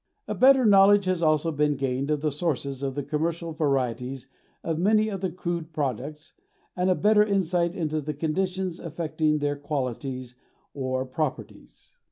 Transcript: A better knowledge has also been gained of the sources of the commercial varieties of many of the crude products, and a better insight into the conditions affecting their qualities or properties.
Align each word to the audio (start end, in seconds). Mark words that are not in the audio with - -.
A 0.27 0.33
better 0.33 0.65
knowledge 0.65 1.05
has 1.05 1.21
also 1.21 1.51
been 1.51 1.75
gained 1.75 2.09
of 2.09 2.21
the 2.21 2.31
sources 2.31 2.81
of 2.81 2.95
the 2.95 3.03
commercial 3.03 3.53
varieties 3.53 4.25
of 4.63 4.79
many 4.79 5.09
of 5.09 5.21
the 5.21 5.29
crude 5.29 5.73
products, 5.73 6.33
and 6.75 6.89
a 6.89 6.95
better 6.95 7.23
insight 7.23 7.75
into 7.75 8.01
the 8.01 8.15
conditions 8.15 8.79
affecting 8.79 9.37
their 9.37 9.55
qualities 9.55 10.33
or 10.73 11.05
properties. 11.05 11.93